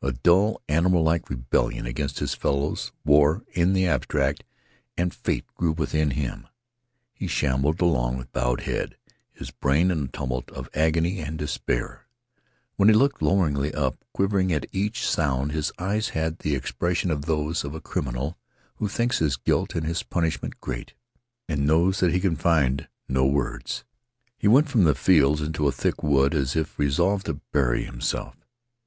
A 0.00 0.12
dull, 0.12 0.62
animal 0.66 1.02
like 1.02 1.28
rebellion 1.28 1.84
against 1.84 2.20
his 2.20 2.32
fellows, 2.32 2.90
war 3.04 3.44
in 3.52 3.74
the 3.74 3.86
abstract, 3.86 4.42
and 4.96 5.12
fate 5.12 5.44
grew 5.56 5.72
within 5.72 6.12
him. 6.12 6.48
He 7.12 7.26
shambled 7.26 7.82
along 7.82 8.16
with 8.16 8.32
bowed 8.32 8.62
head, 8.62 8.96
his 9.30 9.50
brain 9.50 9.90
in 9.90 10.04
a 10.04 10.08
tumult 10.08 10.50
of 10.52 10.70
agony 10.72 11.18
and 11.20 11.38
despair. 11.38 12.06
When 12.76 12.88
he 12.88 12.94
looked 12.94 13.20
loweringly 13.20 13.74
up, 13.74 14.02
quivering 14.14 14.54
at 14.54 14.64
each 14.72 15.06
sound, 15.06 15.52
his 15.52 15.70
eyes 15.78 16.08
had 16.16 16.38
the 16.38 16.54
expression 16.54 17.10
of 17.10 17.26
those 17.26 17.62
of 17.62 17.74
a 17.74 17.80
criminal 17.82 18.38
who 18.76 18.88
thinks 18.88 19.18
his 19.18 19.36
guilt 19.36 19.74
and 19.74 19.86
his 19.86 20.02
punishment 20.02 20.62
great, 20.62 20.94
and 21.46 21.66
knows 21.66 22.00
that 22.00 22.12
he 22.14 22.20
can 22.20 22.36
find 22.36 22.88
no 23.06 23.26
words. 23.26 23.84
He 24.38 24.48
went 24.48 24.70
from 24.70 24.84
the 24.84 24.94
fields 24.94 25.42
into 25.42 25.68
a 25.68 25.72
thick 25.72 26.02
woods, 26.02 26.36
as 26.36 26.56
if 26.56 26.78
resolved 26.78 27.26
to 27.26 27.42
bury 27.52 27.84
himself. 27.84 28.34